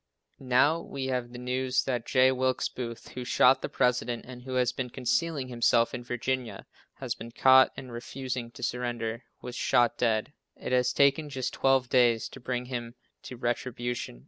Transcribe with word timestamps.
Now 0.39 0.79
we 0.79 1.05
have 1.13 1.31
the 1.31 1.37
news 1.37 1.83
that 1.83 2.07
J. 2.07 2.31
Wilkes 2.31 2.69
Booth, 2.69 3.09
who 3.09 3.23
shot 3.23 3.61
the 3.61 3.69
President 3.69 4.25
and 4.27 4.41
who 4.41 4.55
has 4.55 4.71
been 4.71 4.89
concealing 4.89 5.47
himself 5.49 5.93
in 5.93 6.03
Virginia, 6.03 6.65
has 6.95 7.13
been 7.13 7.29
caught, 7.31 7.71
and 7.77 7.91
refusing 7.91 8.49
to 8.53 8.63
surrender 8.63 9.25
was 9.43 9.53
shot 9.55 9.99
dead. 9.99 10.33
It 10.55 10.71
has 10.71 10.91
taken 10.91 11.29
just 11.29 11.53
twelve 11.53 11.87
days 11.87 12.29
to 12.29 12.39
bring 12.39 12.65
him 12.65 12.95
to 13.21 13.37
retribution. 13.37 14.19